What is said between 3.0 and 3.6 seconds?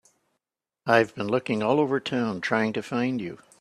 you.